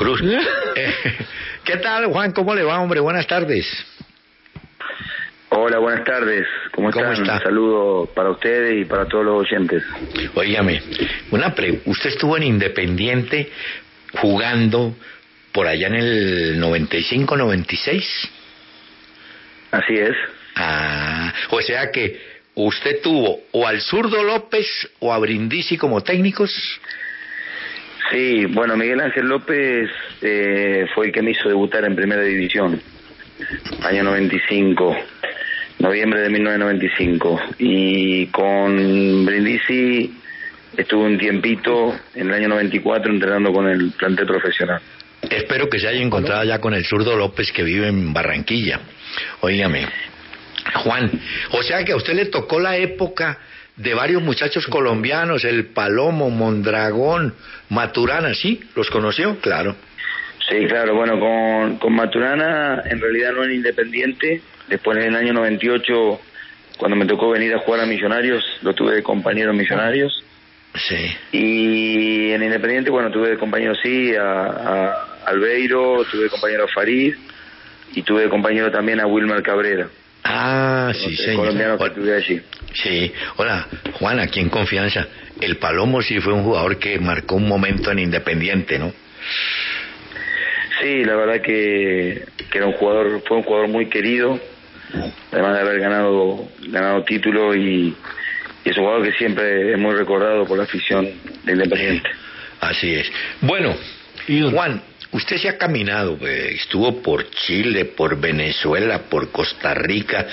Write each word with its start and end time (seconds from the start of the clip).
Cruz. 0.00 0.22
Eh, 0.76 0.94
¿Qué 1.64 1.76
tal, 1.78 2.06
Juan? 2.06 2.32
¿Cómo 2.32 2.54
le 2.54 2.62
va, 2.62 2.80
hombre? 2.80 3.00
Buenas 3.00 3.26
tardes. 3.26 3.66
Hola, 5.50 5.78
buenas 5.78 6.04
tardes. 6.04 6.46
¿Cómo, 6.72 6.90
¿Cómo 6.90 7.10
están? 7.10 7.22
está? 7.22 7.34
Un 7.34 7.42
saludo 7.42 8.06
para 8.14 8.30
ustedes 8.30 8.80
y 8.80 8.84
para 8.84 9.06
todos 9.06 9.24
los 9.24 9.40
oyentes. 9.40 9.82
Óigame, 10.34 10.80
una 11.32 11.54
pre 11.54 11.80
usted 11.84 12.10
estuvo 12.10 12.36
en 12.36 12.44
Independiente 12.44 13.50
jugando 14.14 14.94
por 15.52 15.66
allá 15.66 15.88
en 15.88 15.94
el 15.96 16.62
95-96. 16.62 18.02
Así 19.72 19.94
es. 19.94 20.16
Ah, 20.54 21.34
o 21.50 21.60
sea 21.60 21.90
que 21.90 22.20
usted 22.54 23.02
tuvo 23.02 23.40
o 23.50 23.66
al 23.66 23.80
zurdo 23.80 24.22
López 24.22 24.66
o 25.00 25.12
a 25.12 25.18
Brindisi 25.18 25.76
como 25.76 26.00
técnicos. 26.02 26.80
Sí, 28.10 28.46
bueno, 28.46 28.76
Miguel 28.76 29.00
Ángel 29.00 29.26
López 29.26 29.88
eh, 30.20 30.86
fue 30.94 31.06
el 31.06 31.12
que 31.12 31.22
me 31.22 31.30
hizo 31.30 31.48
debutar 31.48 31.84
en 31.84 31.94
Primera 31.94 32.22
División, 32.22 32.80
año 33.84 34.02
95, 34.02 34.96
noviembre 35.78 36.20
de 36.20 36.30
1995. 36.30 37.40
Y 37.58 38.26
con 38.26 39.24
Brindisi 39.24 40.12
estuve 40.76 41.04
un 41.04 41.18
tiempito 41.18 41.94
en 42.16 42.28
el 42.28 42.34
año 42.34 42.48
94 42.48 43.12
entrenando 43.12 43.52
con 43.52 43.68
el 43.68 43.92
plantel 43.92 44.26
profesional. 44.26 44.80
Espero 45.22 45.68
que 45.68 45.78
se 45.78 45.86
haya 45.86 46.02
encontrado 46.02 46.42
ya 46.42 46.58
con 46.58 46.74
el 46.74 46.84
zurdo 46.84 47.16
López 47.16 47.52
que 47.52 47.62
vive 47.62 47.86
en 47.86 48.12
Barranquilla. 48.12 48.80
Óigame, 49.40 49.86
Juan, 50.82 51.10
o 51.52 51.62
sea 51.62 51.84
que 51.84 51.92
a 51.92 51.96
usted 51.96 52.14
le 52.14 52.26
tocó 52.26 52.58
la 52.58 52.76
época 52.76 53.38
de 53.80 53.94
varios 53.94 54.22
muchachos 54.22 54.66
colombianos, 54.66 55.44
el 55.44 55.66
Palomo, 55.66 56.28
Mondragón, 56.28 57.34
Maturana, 57.70 58.34
¿sí? 58.34 58.60
¿Los 58.76 58.90
conoció? 58.90 59.38
Claro. 59.40 59.74
Sí, 60.48 60.66
claro, 60.66 60.94
bueno, 60.94 61.18
con, 61.18 61.78
con 61.78 61.94
Maturana 61.94 62.82
en 62.84 63.00
realidad 63.00 63.32
no 63.32 63.44
en 63.44 63.52
Independiente, 63.52 64.42
después 64.68 64.98
en 64.98 65.04
el 65.04 65.16
año 65.16 65.32
98, 65.32 66.20
cuando 66.76 66.96
me 66.96 67.06
tocó 67.06 67.30
venir 67.30 67.54
a 67.54 67.58
jugar 67.60 67.80
a 67.80 67.86
Millonarios, 67.86 68.44
lo 68.62 68.74
tuve 68.74 68.96
de 68.96 69.02
compañero 69.02 69.52
en 69.52 69.56
Millonarios. 69.56 70.24
Sí. 70.74 71.16
Y 71.32 72.32
en 72.32 72.42
Independiente, 72.42 72.90
bueno, 72.90 73.10
tuve 73.10 73.30
de 73.30 73.38
compañero 73.38 73.74
sí 73.76 74.14
a, 74.14 74.42
a 74.42 75.06
Albeiro, 75.24 76.04
tuve 76.10 76.24
de 76.24 76.28
compañero 76.28 76.64
a 76.64 76.68
Farid 76.68 77.14
y 77.94 78.02
tuve 78.02 78.22
de 78.22 78.28
compañero 78.28 78.70
también 78.70 79.00
a 79.00 79.06
Wilmer 79.06 79.42
Cabrera. 79.42 79.88
Ah, 80.24 80.92
sí, 80.94 81.06
el 81.10 81.16
señor. 81.16 81.36
colombiano 81.36 81.78
que 81.78 81.84
Hola. 81.84 81.94
tuve 81.94 82.14
allí. 82.16 82.40
Sí, 82.74 83.12
hola, 83.36 83.66
Juan, 83.94 84.20
aquí 84.20 84.40
en 84.40 84.48
confianza. 84.48 85.06
El 85.40 85.56
Palomo 85.56 86.02
sí 86.02 86.20
fue 86.20 86.32
un 86.34 86.44
jugador 86.44 86.78
que 86.78 86.98
marcó 86.98 87.36
un 87.36 87.48
momento 87.48 87.90
en 87.90 87.98
Independiente, 88.00 88.78
¿no? 88.78 88.92
Sí, 90.80 91.04
la 91.04 91.14
verdad 91.16 91.40
que, 91.42 92.24
que 92.50 92.58
era 92.58 92.66
un 92.66 92.72
jugador, 92.74 93.22
fue 93.26 93.38
un 93.38 93.42
jugador 93.42 93.68
muy 93.68 93.88
querido, 93.88 94.38
además 95.32 95.54
de 95.54 95.60
haber 95.60 95.80
ganado, 95.80 96.48
ganado 96.68 97.02
título 97.04 97.54
y, 97.54 97.94
y 98.64 98.68
es 98.70 98.76
un 98.76 98.84
jugador 98.84 99.04
que 99.06 99.12
siempre 99.18 99.72
es 99.72 99.78
muy 99.78 99.94
recordado 99.94 100.44
por 100.46 100.56
la 100.58 100.64
afición 100.64 101.08
de 101.44 101.52
Independiente. 101.52 102.08
Así 102.60 102.94
es. 102.94 103.10
Bueno, 103.40 103.74
Juan, 104.52 104.82
usted 105.12 105.38
se 105.38 105.48
ha 105.48 105.58
caminado, 105.58 106.16
pues, 106.16 106.54
estuvo 106.54 107.02
por 107.02 107.30
Chile, 107.30 107.84
por 107.84 108.20
Venezuela, 108.20 109.02
por 109.02 109.30
Costa 109.30 109.74
Rica, 109.74 110.26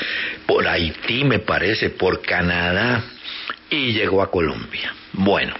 por 0.45 0.67
Haití, 0.67 1.23
me 1.23 1.39
parece, 1.39 1.89
por 1.91 2.21
Canadá 2.21 3.03
y 3.69 3.93
llegó 3.93 4.21
a 4.21 4.31
Colombia. 4.31 4.93
Bueno, 5.13 5.55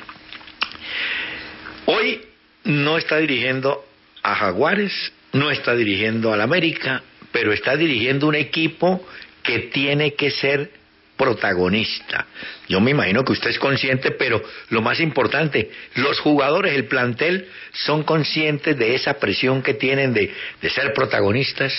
hoy 1.86 2.22
no 2.64 2.98
está 2.98 3.18
dirigiendo 3.18 3.84
a 4.24 4.36
Jaguares, 4.36 5.14
no 5.34 5.52
está 5.52 5.76
dirigiendo 5.76 6.34
al 6.34 6.42
América, 6.42 7.04
pero 7.32 7.54
está 7.54 7.76
dirigiendo 7.76 8.28
un 8.28 8.36
equipo 8.36 9.06
que 9.44 9.60
tiene 9.60 10.14
que 10.14 10.32
ser 10.32 10.72
protagonista. 11.18 12.28
Yo 12.70 12.80
me 12.80 12.92
imagino 12.92 13.26
que 13.26 13.34
usted 13.34 13.50
es 13.50 13.60
consciente, 13.60 14.12
pero 14.12 14.42
lo 14.70 14.82
más 14.82 15.00
importante, 15.00 15.70
los 15.96 16.20
jugadores, 16.20 16.74
el 16.74 16.86
plantel, 16.86 17.48
son 17.74 18.04
conscientes 18.04 18.78
de 18.78 18.96
esa 18.96 19.16
presión 19.16 19.62
que 19.62 19.74
tienen 19.74 20.14
de, 20.14 20.32
de 20.62 20.70
ser 20.70 20.94
protagonistas. 20.94 21.74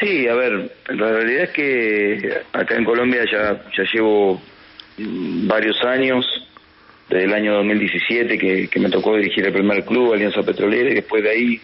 Sí, 0.00 0.26
a 0.26 0.34
ver, 0.34 0.72
la 0.88 1.12
realidad 1.12 1.44
es 1.44 1.50
que 1.50 2.40
acá 2.52 2.76
en 2.76 2.84
Colombia 2.84 3.24
ya, 3.30 3.62
ya 3.76 3.84
llevo 3.92 4.42
varios 4.96 5.80
años, 5.84 6.26
desde 7.08 7.24
el 7.24 7.34
año 7.34 7.54
2017 7.54 8.38
que, 8.38 8.68
que 8.68 8.80
me 8.80 8.88
tocó 8.88 9.16
dirigir 9.16 9.46
el 9.46 9.52
primer 9.52 9.84
club, 9.84 10.14
Alianza 10.14 10.42
Petrolera, 10.42 10.90
y 10.90 10.94
después 10.94 11.22
de 11.22 11.30
ahí 11.30 11.60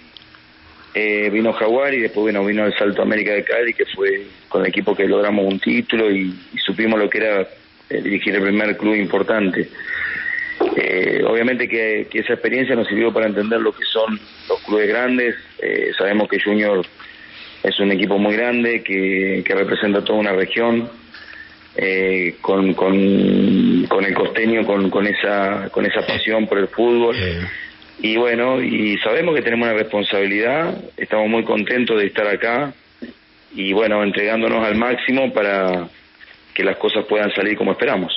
eh, 0.94 1.30
vino 1.30 1.52
Jaguar 1.52 1.94
y 1.94 2.00
después 2.00 2.22
bueno, 2.22 2.44
vino 2.44 2.64
el 2.66 2.74
Salto 2.76 3.02
América 3.02 3.32
de 3.32 3.44
Cali, 3.44 3.72
que 3.74 3.84
fue 3.86 4.26
con 4.48 4.62
el 4.62 4.68
equipo 4.68 4.94
que 4.96 5.06
logramos 5.06 5.44
un 5.44 5.60
título 5.60 6.10
y, 6.10 6.34
y 6.54 6.58
supimos 6.58 6.98
lo 6.98 7.08
que 7.08 7.18
era 7.18 7.40
eh, 7.90 8.02
dirigir 8.02 8.34
el 8.34 8.42
primer 8.42 8.76
club 8.76 8.94
importante. 8.94 9.68
Eh, 10.76 11.22
obviamente 11.24 11.68
que, 11.68 12.08
que 12.10 12.20
esa 12.20 12.32
experiencia 12.32 12.74
nos 12.74 12.88
sirvió 12.88 13.12
para 13.12 13.26
entender 13.26 13.60
lo 13.60 13.72
que 13.72 13.84
son 13.84 14.18
los 14.48 14.60
clubes 14.62 14.88
grandes. 14.88 15.36
Eh, 15.60 15.92
sabemos 15.96 16.28
que 16.28 16.40
Junior 16.40 16.84
es 17.62 17.78
un 17.80 17.92
equipo 17.92 18.18
muy 18.18 18.34
grande 18.34 18.82
que, 18.82 19.42
que 19.44 19.54
representa 19.54 20.04
toda 20.04 20.18
una 20.18 20.32
región. 20.32 20.90
eh, 21.78 22.34
con, 22.40 22.74
con, 22.74 23.86
con 23.88 24.04
el 24.04 24.12
costeño, 24.12 24.66
con, 24.66 24.90
con, 24.90 25.06
esa, 25.06 25.68
con 25.70 25.86
esa 25.86 26.04
pasión 26.04 26.46
por 26.48 26.58
el 26.58 26.66
fútbol. 26.68 27.16
Y 28.00 28.16
bueno, 28.16 28.60
y 28.60 28.96
sabemos 28.98 29.34
que 29.34 29.42
tenemos 29.42 29.68
una 29.68 29.76
responsabilidad, 29.76 30.74
estamos 30.96 31.28
muy 31.28 31.42
contentos 31.44 31.98
de 31.98 32.06
estar 32.06 32.26
acá 32.28 32.72
y 33.54 33.72
bueno, 33.72 34.02
entregándonos 34.04 34.64
al 34.64 34.76
máximo 34.76 35.32
para 35.32 35.88
que 36.54 36.62
las 36.64 36.76
cosas 36.76 37.04
puedan 37.06 37.32
salir 37.34 37.56
como 37.56 37.72
esperamos. 37.72 38.12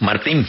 Martín, 0.00 0.46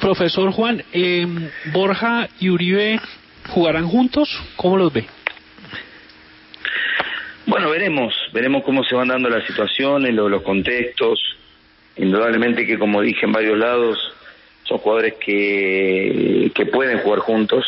Profesor 0.00 0.50
Juan, 0.52 0.82
eh, 0.92 1.26
Borja 1.72 2.28
y 2.40 2.50
Uribe 2.50 3.00
jugarán 3.48 3.86
juntos, 3.88 4.28
¿cómo 4.56 4.76
los 4.76 4.92
ve? 4.92 5.06
Bueno, 7.46 7.70
veremos, 7.70 8.14
veremos 8.32 8.64
cómo 8.64 8.82
se 8.84 8.94
van 8.94 9.08
dando 9.08 9.28
las 9.28 9.46
situaciones, 9.46 10.14
lo- 10.14 10.28
los 10.28 10.42
contextos. 10.42 11.20
Indudablemente 11.96 12.66
que, 12.66 12.78
como 12.78 13.02
dije 13.02 13.26
en 13.26 13.32
varios 13.32 13.58
lados, 13.58 13.98
son 14.64 14.78
jugadores 14.78 15.14
que, 15.24 16.50
que 16.54 16.66
pueden 16.66 16.98
jugar 16.98 17.20
juntos. 17.20 17.64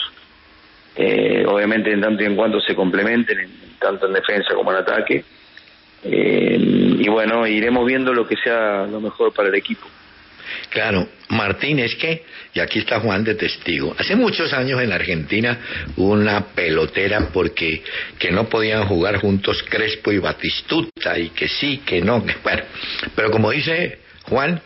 Eh, 0.96 1.44
obviamente, 1.46 1.92
en 1.92 2.00
tanto 2.00 2.22
y 2.22 2.26
en 2.26 2.36
cuanto 2.36 2.60
se 2.60 2.74
complementen, 2.74 3.38
en- 3.38 3.50
tanto 3.78 4.06
en 4.06 4.14
defensa 4.14 4.54
como 4.54 4.70
en 4.72 4.78
ataque. 4.78 5.24
Eh, 6.04 6.56
y 6.98 7.08
bueno, 7.08 7.46
iremos 7.46 7.84
viendo 7.86 8.12
lo 8.14 8.26
que 8.26 8.36
sea 8.36 8.86
lo 8.86 9.00
mejor 9.00 9.32
para 9.32 9.48
el 9.48 9.54
equipo. 9.54 9.86
Claro, 10.70 11.08
Martín, 11.30 11.80
es 11.80 11.96
que, 11.96 12.24
y 12.54 12.60
aquí 12.60 12.78
está 12.78 13.00
Juan 13.00 13.24
de 13.24 13.34
testigo, 13.34 13.94
hace 13.98 14.14
muchos 14.14 14.52
años 14.52 14.80
en 14.80 14.92
Argentina 14.92 15.58
hubo 15.96 16.12
una 16.12 16.46
pelotera 16.54 17.30
porque 17.32 17.82
que 18.18 18.30
no 18.30 18.44
podían 18.48 18.86
jugar 18.86 19.16
juntos 19.16 19.64
Crespo 19.68 20.12
y 20.12 20.18
Batistuta 20.18 21.18
y 21.18 21.30
que 21.30 21.48
sí, 21.48 21.78
que 21.84 22.00
no, 22.00 22.24
bueno, 22.44 22.62
pero 23.16 23.30
como 23.32 23.50
dice 23.50 23.98
Juan, 24.28 24.60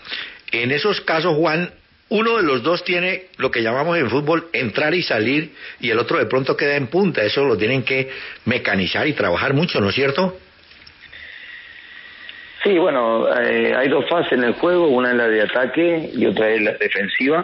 en 0.52 0.70
esos 0.70 1.00
casos 1.00 1.34
Juan, 1.36 1.70
uno 2.10 2.37
de 2.37 2.43
los 2.43 2.62
dos 2.62 2.84
tiene 2.84 3.26
lo 3.38 3.50
que 3.50 3.62
llamamos 3.62 3.97
en 3.98 4.10
fútbol 4.10 4.48
entrar 4.53 4.94
y 4.94 5.03
salir 5.03 5.53
y 5.81 5.91
el 5.91 5.98
otro 5.98 6.19
de 6.19 6.26
pronto 6.26 6.56
queda 6.56 6.76
en 6.76 6.88
punta, 6.88 7.22
eso 7.22 7.44
lo 7.44 7.56
tienen 7.56 7.82
que 7.84 8.10
mecanizar 8.44 9.06
y 9.06 9.12
trabajar 9.15 9.54
mucho, 9.54 9.81
¿no 9.81 9.88
es 9.88 9.94
cierto? 9.94 10.37
Sí, 12.62 12.76
bueno, 12.78 13.26
eh, 13.41 13.75
hay 13.75 13.88
dos 13.88 14.06
fases 14.09 14.32
en 14.32 14.44
el 14.44 14.53
juego, 14.54 14.88
una 14.88 15.10
es 15.10 15.16
la 15.16 15.28
de 15.28 15.43
ataque 15.43 16.10
y 16.15 16.26
otra 16.26 16.50
es 16.50 16.60
la 16.60 16.72
defensiva. 16.75 17.43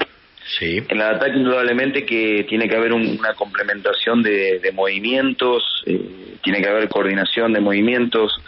Sí. 0.59 0.77
En 0.89 0.97
el 1.01 1.03
ataque 1.03 1.39
indudablemente 1.39 2.05
que 2.05 2.45
tiene 2.49 2.69
que 2.69 2.77
haber 2.77 2.93
un- 2.93 3.19
una 3.19 3.35
complementación 3.35 4.23
de, 4.23 4.59
de 4.61 4.73
movimientos, 4.73 5.83
eh, 5.87 6.01
tiene 6.43 6.61
que 6.61 6.69
haber 6.69 6.89
coordinación 6.89 7.53
de 7.53 7.61
movimientos, 7.61 8.39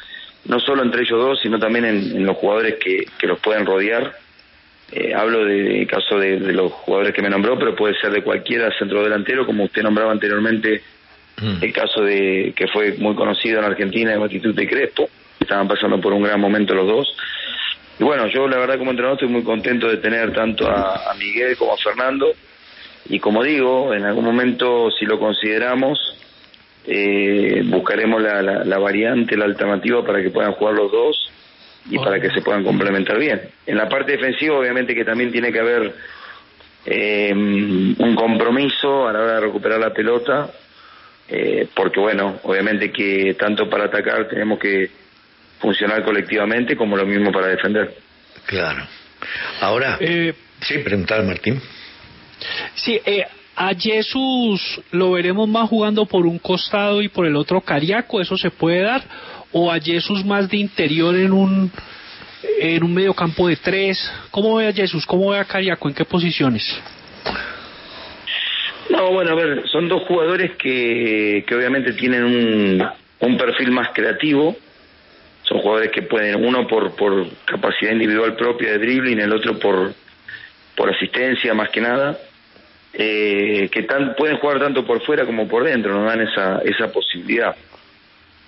no 0.45 0.61
solo 0.61 0.83
entre 0.83 1.03
ellos 1.03 1.19
dos, 1.19 1.41
sino 1.41 1.59
también 1.59 1.87
en, 1.87 2.17
en 2.19 2.27
los 2.27 2.37
jugadores 2.37 2.75
que, 2.77 3.05
que 3.19 3.27
los 3.27 3.41
pueden 3.41 3.65
rodear. 3.67 4.13
Eh, 4.91 5.13
hablo 5.15 5.45
de, 5.45 5.63
de 5.63 5.87
caso 5.87 6.19
de, 6.19 6.39
de 6.41 6.53
los 6.53 6.73
jugadores 6.73 7.13
que 7.15 7.21
me 7.23 7.29
nombró, 7.29 7.59
pero 7.59 7.77
puede 7.77 7.95
ser 8.01 8.11
de 8.11 8.23
cualquiera 8.23 8.71
centro 8.79 9.03
delantero, 9.03 9.45
como 9.45 9.65
usted 9.65 9.83
nombraba 9.83 10.13
anteriormente, 10.13 10.83
Mm. 11.41 11.63
el 11.63 11.73
caso 11.73 12.03
de 12.03 12.53
que 12.57 12.67
fue 12.67 12.95
muy 12.99 13.15
conocido 13.15 13.61
en 13.61 13.65
Argentina 13.65 14.11
de 14.11 14.17
Batistuta 14.19 14.61
y 14.61 14.67
Crespo, 14.67 15.09
estaban 15.39 15.69
pasando 15.69 16.01
por 16.01 16.13
un 16.13 16.25
gran 16.25 16.41
momento 16.41 16.75
los 16.75 16.87
dos. 16.87 17.17
Y 18.01 18.03
bueno, 18.03 18.27
yo 18.27 18.49
la 18.49 18.59
verdad 18.59 18.77
como 18.77 18.91
entrenador 18.91 19.19
estoy 19.19 19.29
muy 19.29 19.45
contento 19.45 19.89
de 19.89 19.99
tener 19.99 20.33
tanto 20.33 20.69
a, 20.69 21.11
a 21.11 21.15
Miguel 21.15 21.57
como 21.57 21.75
a 21.75 21.77
Fernando. 21.77 22.33
Y 23.09 23.21
como 23.21 23.45
digo, 23.45 23.95
en 23.95 24.05
algún 24.05 24.25
momento, 24.25 24.91
si 24.91 25.07
lo 25.07 25.21
consideramos, 25.21 26.01
eh, 26.87 27.63
buscaremos 27.67 28.21
la, 28.21 28.43
la, 28.43 28.65
la 28.65 28.79
variante, 28.79 29.37
la 29.37 29.45
alternativa 29.45 30.05
para 30.05 30.21
que 30.21 30.31
puedan 30.31 30.53
jugar 30.55 30.75
los 30.75 30.91
dos 30.91 31.31
y 31.91 31.97
para 31.99 32.21
que 32.21 32.31
se 32.31 32.43
puedan 32.43 32.65
complementar 32.65 33.19
bien. 33.19 33.41
En 33.67 33.77
la 33.77 33.89
parte 33.89 34.13
defensiva, 34.13 34.59
obviamente 34.59 34.95
que 34.95 35.05
también 35.05 35.33
tiene 35.33 35.53
que 35.53 35.61
haber 35.61 35.95
eh, 36.87 37.33
un 37.35 38.15
compromiso 38.17 39.09
a 39.09 39.13
la 39.13 39.21
hora 39.21 39.35
de 39.35 39.41
recuperar 39.41 39.79
la 39.81 39.93
pelota, 39.93 40.51
eh, 41.29 41.69
porque 41.75 42.01
bueno, 42.01 42.41
obviamente 42.45 42.91
que 42.91 43.35
tanto 43.39 43.69
para 43.69 43.85
atacar 43.85 44.29
tenemos 44.29 44.59
que 44.59 44.91
funcionar 45.61 46.03
colectivamente 46.05 46.77
como 46.77 46.97
lo 46.97 47.05
mismo 47.05 47.31
para 47.33 47.49
defender. 47.49 47.95
Claro. 48.47 48.87
Ahora, 49.61 49.97
Eh, 50.01 50.33
sí, 50.61 50.79
preguntar 50.79 51.23
Martín. 51.25 51.61
sí, 52.75 53.01
eh, 53.05 53.25
a 53.57 53.75
Jesús 53.75 54.81
lo 54.93 55.11
veremos 55.13 55.49
más 55.49 55.69
jugando 55.69 56.07
por 56.07 56.25
un 56.27 56.39
costado 56.39 57.03
y 57.03 57.09
por 57.09 57.27
el 57.27 57.35
otro 57.37 57.61
Cariaco, 57.61 58.21
¿eso 58.21 58.37
se 58.37 58.51
puede 58.51 58.83
dar? 58.83 59.03
¿O 59.53 59.73
a 59.73 59.81
Jesús 59.81 60.25
más 60.25 60.49
de 60.49 60.59
interior 60.59 61.17
en 61.17 61.33
un 61.33 61.71
en 62.61 62.85
un 62.85 62.95
medio 62.95 63.15
campo 63.15 63.49
de 63.49 63.57
tres? 63.57 63.99
¿Cómo 64.31 64.57
ve 64.57 64.69
a 64.69 64.73
Jesús? 64.73 65.07
¿Cómo 65.07 65.31
ve 65.31 65.39
a 65.39 65.45
Cariaco? 65.45 65.89
¿En 65.89 65.95
qué 65.95 66.05
posiciones? 66.05 66.63
No, 68.91 69.13
bueno, 69.13 69.33
a 69.33 69.35
ver, 69.35 69.69
son 69.69 69.89
dos 69.89 70.03
jugadores 70.07 70.53
que, 70.57 71.45
que 71.47 71.55
obviamente 71.55 71.93
tienen 71.93 72.25
un, 72.25 72.85
un 73.21 73.37
perfil 73.37 73.71
más 73.71 73.89
creativo. 73.93 74.57
Son 75.43 75.61
jugadores 75.61 75.91
que 75.93 76.03
pueden, 76.03 76.45
uno 76.45 76.67
por, 76.67 76.95
por 76.95 77.27
capacidad 77.45 77.93
individual 77.93 78.37
propia 78.37 78.73
de 78.73 78.79
dribbling, 78.79 79.19
el 79.19 79.33
otro 79.33 79.59
por, 79.59 79.93
por 80.77 80.95
asistencia 80.95 81.55
más 81.55 81.71
que 81.71 81.81
nada, 81.81 82.19
eh, 82.93 83.69
que 83.73 83.83
pueden 84.17 84.37
jugar 84.39 84.59
tanto 84.59 84.85
por 84.85 85.03
fuera 85.05 85.25
como 85.25 85.49
por 85.49 85.65
dentro, 85.65 85.95
nos 85.95 86.05
dan 86.05 86.21
esa, 86.21 86.59
esa 86.59 86.93
posibilidad. 86.93 87.57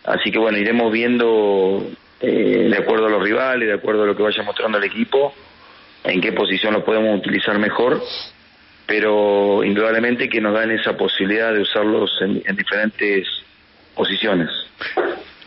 Así 0.05 0.31
que 0.31 0.39
bueno, 0.39 0.59
iremos 0.59 0.93
viendo 0.93 1.87
eh, 2.21 2.69
de 2.71 2.77
acuerdo 2.77 3.07
a 3.07 3.11
los 3.11 3.23
rivales, 3.23 3.69
de 3.69 3.75
acuerdo 3.75 4.05
a 4.05 4.07
lo 4.07 4.17
que 4.17 4.23
vaya 4.23 4.43
mostrando 4.43 4.79
el 4.79 4.85
equipo, 4.85 5.35
en 6.05 6.21
qué 6.21 6.33
posición 6.33 6.73
lo 6.75 6.85
podemos 6.85 7.19
utilizar 7.19 7.59
mejor, 7.59 8.03
pero 8.87 9.63
indudablemente 9.63 10.29
que 10.29 10.41
nos 10.41 10.55
dan 10.55 10.71
esa 10.71 10.97
posibilidad 10.97 11.53
de 11.53 11.61
usarlos 11.61 12.11
en, 12.23 12.43
en 12.45 12.57
diferentes 12.57 13.27
posiciones. 13.95 14.49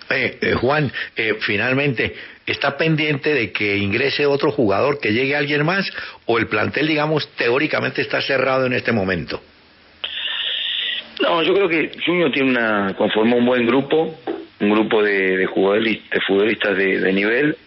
Eh, 0.10 0.38
eh, 0.42 0.54
Juan, 0.54 0.92
eh, 1.16 1.36
finalmente, 1.40 2.16
¿está 2.46 2.78
pendiente 2.78 3.34
de 3.34 3.52
que 3.52 3.78
ingrese 3.78 4.26
otro 4.26 4.52
jugador, 4.52 5.00
que 5.00 5.12
llegue 5.12 5.36
alguien 5.36 5.66
más, 5.66 5.92
o 6.26 6.38
el 6.38 6.48
plantel, 6.48 6.88
digamos, 6.88 7.28
teóricamente 7.36 8.02
está 8.02 8.22
cerrado 8.22 8.66
en 8.66 8.74
este 8.74 8.92
momento? 8.92 9.42
No, 11.22 11.42
yo 11.42 11.54
creo 11.54 11.70
que 11.70 11.92
Junior 12.06 12.32
tiene 12.32 12.52
una 12.52 12.96
conformó 12.98 13.38
un 13.38 13.46
buen 13.46 13.66
grupo, 13.66 14.16
un 14.64 14.72
grupo 14.72 15.04
de, 15.04 15.38
de 15.38 15.46
jugadores, 15.46 16.10
de 16.10 16.22
futbolistas 16.22 16.78
de, 16.78 17.14
nivel. 17.14 17.58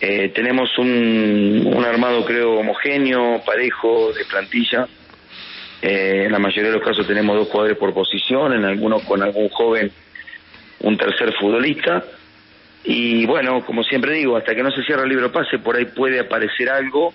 Eh, 0.00 0.30
tenemos 0.34 0.76
un, 0.78 1.84
armado, 1.86 2.24
creo, 2.24 2.54
homogéneo, 2.54 3.42
parejo, 3.44 4.12
de 4.12 4.24
plantilla. 4.24 4.88
Eh, 5.82 6.24
en 6.26 6.32
la 6.32 6.38
mayoría 6.38 6.70
de 6.70 6.78
los 6.78 6.86
casos 6.86 7.06
tenemos 7.06 7.36
dos 7.36 7.48
jugadores 7.48 7.76
por 7.76 7.92
posición, 7.92 8.54
en 8.54 8.64
algunos 8.64 9.02
con 9.04 9.22
algún 9.22 9.48
joven, 9.50 9.90
un 10.80 10.96
tercer 10.96 11.32
futbolista. 11.34 12.02
Y 12.84 13.26
bueno, 13.26 13.64
como 13.64 13.82
siempre 13.82 14.14
digo, 14.14 14.36
hasta 14.36 14.54
que 14.54 14.62
no 14.62 14.70
se 14.70 14.82
cierra 14.82 15.02
el 15.02 15.08
libro 15.08 15.32
pase, 15.32 15.58
por 15.58 15.76
ahí 15.76 15.86
puede 15.86 16.20
aparecer 16.20 16.70
algo, 16.70 17.12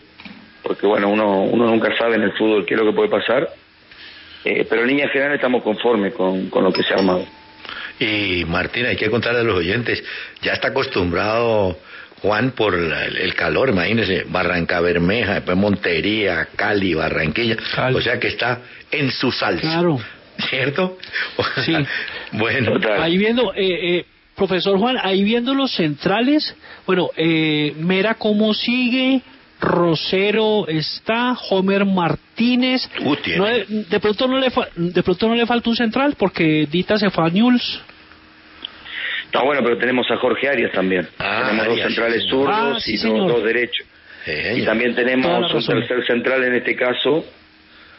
porque 0.64 0.86
bueno, 0.86 1.10
uno, 1.10 1.44
uno 1.44 1.68
nunca 1.68 1.96
sabe 1.98 2.16
en 2.16 2.24
el 2.24 2.34
fútbol 2.34 2.66
qué 2.66 2.74
es 2.74 2.80
lo 2.80 2.86
que 2.88 2.96
puede 2.96 3.10
pasar. 3.10 3.50
Eh, 4.44 4.66
pero 4.68 4.82
en 4.82 4.88
línea 4.88 5.10
general 5.10 5.36
estamos 5.36 5.64
conformes 5.64 6.14
con, 6.14 6.50
con 6.50 6.64
lo 6.64 6.74
que 6.74 6.82
se 6.84 6.94
ha 6.94 6.98
armado. 6.98 7.26
Y 8.04 8.46
Martín, 8.46 8.86
hay 8.88 8.96
que 8.96 9.10
contarle 9.10 9.42
a 9.42 9.44
los 9.44 9.56
oyentes, 9.58 10.04
ya 10.42 10.54
está 10.54 10.70
acostumbrado 10.70 11.78
Juan 12.24 12.52
por 12.52 12.78
la- 12.78 13.06
el 13.06 13.34
calor, 13.36 13.70
imagínese, 13.70 14.26
Barranca 14.28 14.80
Bermeja, 14.82 15.36
después 15.36 15.58
Montería, 15.58 16.48
Cali, 16.56 16.94
Barranquilla, 16.96 17.56
Cali. 17.76 17.96
o 17.96 18.02
sea 18.02 18.20
que 18.20 18.28
está 18.30 18.60
en 18.92 19.12
su 19.12 19.32
salsa. 19.32 19.62
Claro. 19.62 20.00
¿Cierto? 20.50 20.98
Sí. 21.64 21.74
bueno, 22.34 22.74
Total. 22.74 23.04
Ahí 23.04 23.18
viendo, 23.18 23.54
eh, 23.54 23.98
eh, 23.98 24.06
profesor 24.36 24.78
Juan, 24.80 24.98
ahí 25.02 25.24
viendo 25.24 25.54
los 25.54 25.72
centrales, 25.72 26.56
bueno, 26.88 27.10
eh, 27.18 27.74
Mera 27.78 28.16
cómo 28.16 28.54
sigue, 28.56 29.22
Rosero 29.60 30.68
está, 30.68 31.38
Homer 31.52 31.86
Martínez, 31.86 32.90
Uh. 33.04 33.16
No, 33.38 33.46
de, 33.46 33.66
de 33.90 34.00
pronto 34.00 34.28
no 34.28 34.40
le 34.40 34.50
fa- 34.50 34.68
de 34.76 35.04
pronto 35.04 35.28
no 35.28 35.36
le 35.36 35.46
falta 35.46 35.70
un 35.70 35.76
central 35.76 36.16
porque 36.18 36.68
Dita 36.72 36.98
se 36.98 37.12
fue 37.12 37.26
a 37.28 37.30
Newell's. 37.30 37.80
No, 39.34 39.46
bueno, 39.46 39.62
pero 39.64 39.78
tenemos 39.78 40.10
a 40.12 40.18
Jorge 40.18 40.50
Arias 40.50 40.72
también. 40.74 41.08
Ah, 41.18 41.46
tenemos 41.50 41.68
dos 41.68 41.80
centrales. 41.86 42.24
Ah, 42.26 42.30
zurdos 42.30 42.84
sí, 42.84 42.94
y 42.96 42.98
dos, 42.98 43.28
dos 43.32 43.44
derechos. 43.44 43.86
Eh, 44.28 44.56
Y 44.58 44.66
también 44.66 44.94
tenemos 44.96 45.54
un 45.54 45.66
tercer 45.66 46.06
central 46.06 46.44
en 46.44 46.56
este 46.56 46.76
caso, 46.76 47.26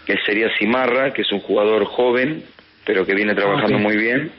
que 0.07 0.17
sería 0.27 0.49
Simarra, 0.59 1.13
que 1.13 1.23
es 1.23 1.33
un 1.33 1.41
jugador 1.41 1.85
joven, 1.87 2.45
pero 2.85 3.05
que 3.07 3.15
viene 3.15 3.35
trabajando 3.35 3.77
Ah, 3.77 3.81
muy 3.81 3.97
bien, 3.97 4.31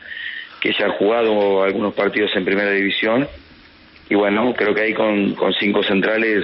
que 0.61 0.71
ya 0.77 0.85
ha 0.87 0.91
jugado 0.91 1.63
algunos 1.63 1.93
partidos 1.93 2.31
en 2.35 2.45
primera 2.45 2.71
división. 2.71 3.27
Y 4.09 4.15
bueno, 4.15 4.53
creo 4.55 4.73
que 4.75 4.81
ahí 4.81 4.93
con, 4.93 5.33
con 5.35 5.53
cinco 5.53 5.81
centrales 5.83 6.43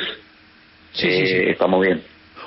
Sí, 0.94 1.07
eh, 1.07 1.25
sí, 1.25 1.28
sí. 1.28 1.50
estamos 1.50 1.86
bien. 1.86 2.01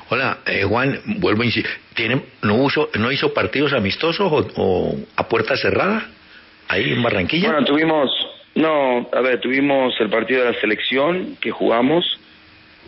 Hola, 0.08 0.38
eh, 0.46 0.64
Juan, 0.64 1.00
vuelvo 1.20 1.42
a 1.42 1.46
insistir, 1.46 1.70
¿tiene, 1.94 2.20
no, 2.42 2.56
uso, 2.56 2.90
¿no 2.98 3.10
hizo 3.12 3.32
partidos 3.32 3.72
amistosos 3.72 4.30
o, 4.30 4.46
o 4.56 4.96
a 5.16 5.28
puerta 5.28 5.56
cerrada 5.56 6.06
ahí 6.72 6.92
en 6.92 7.02
Barranquilla? 7.02 7.52
Bueno, 7.52 7.64
tuvimos, 7.64 8.10
no, 8.54 9.08
a 9.12 9.20
ver, 9.20 9.40
tuvimos 9.40 9.94
el 10.00 10.10
partido 10.10 10.44
de 10.44 10.52
la 10.52 10.60
selección 10.60 11.36
que 11.40 11.50
jugamos 11.50 12.04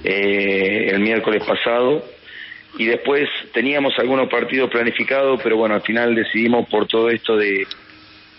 eh, 0.02 0.90
el 0.92 1.00
miércoles 1.00 1.42
pasado 1.44 2.04
y 2.78 2.86
después 2.86 3.28
teníamos 3.52 3.98
algunos 3.98 4.28
partidos 4.28 4.70
planificados, 4.70 5.40
pero 5.42 5.56
bueno, 5.56 5.74
al 5.74 5.82
final 5.82 6.14
decidimos 6.14 6.68
por 6.68 6.86
todo 6.86 7.08
esto 7.08 7.36
de, 7.36 7.66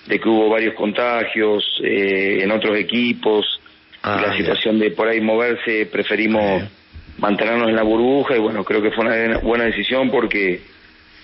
de 0.07 0.19
que 0.19 0.29
hubo 0.29 0.49
varios 0.49 0.73
contagios 0.75 1.63
eh, 1.83 2.39
en 2.41 2.51
otros 2.51 2.77
equipos 2.77 3.59
Ah, 4.07 4.19
y 4.19 4.21
la 4.21 4.37
situación 4.37 4.77
de 4.77 4.91
por 4.91 5.07
ahí 5.07 5.19
moverse, 5.19 5.87
preferimos 5.87 6.61
mantenernos 7.17 7.69
en 7.69 7.75
la 7.75 7.81
burbuja 7.81 8.35
y 8.35 8.39
bueno, 8.39 8.63
creo 8.63 8.79
que 8.79 8.91
fue 8.91 9.03
una 9.03 9.39
buena 9.39 9.63
decisión 9.63 10.11
porque 10.11 10.61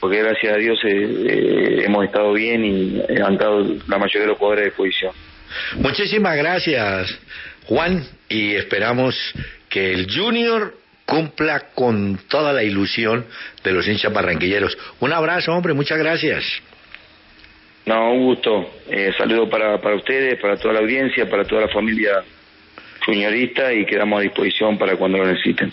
porque 0.01 0.17
gracias 0.17 0.53
a 0.53 0.57
Dios 0.57 0.79
eh, 0.83 0.89
eh, 0.89 1.83
hemos 1.85 2.03
estado 2.03 2.33
bien 2.33 2.65
y 2.65 3.01
han 3.21 3.33
estado 3.33 3.63
la 3.87 3.99
mayoría 3.99 4.21
de 4.21 4.27
los 4.27 4.37
jugadores 4.37 4.65
de 4.65 4.71
posición. 4.71 5.13
Muchísimas 5.75 6.35
gracias, 6.35 7.19
Juan, 7.65 8.03
y 8.27 8.55
esperamos 8.55 9.15
que 9.69 9.93
el 9.93 10.07
Junior 10.11 10.73
cumpla 11.05 11.67
con 11.75 12.19
toda 12.27 12.51
la 12.51 12.63
ilusión 12.63 13.25
de 13.63 13.71
los 13.71 13.87
hinchas 13.87 14.11
barranquilleros. 14.11 14.75
Un 14.99 15.13
abrazo, 15.13 15.53
hombre, 15.53 15.73
muchas 15.73 15.99
gracias. 15.99 16.43
No, 17.85 18.11
un 18.11 18.25
gusto. 18.25 18.73
Eh, 18.89 19.11
saludo 19.17 19.49
para, 19.49 19.79
para 19.79 19.95
ustedes, 19.95 20.39
para 20.39 20.57
toda 20.57 20.73
la 20.75 20.79
audiencia, 20.79 21.29
para 21.29 21.45
toda 21.45 21.61
la 21.61 21.67
familia 21.67 22.23
juniorista 23.05 23.71
y 23.73 23.85
quedamos 23.85 24.19
a 24.19 24.23
disposición 24.23 24.77
para 24.77 24.95
cuando 24.95 25.19
lo 25.19 25.25
necesiten. 25.25 25.71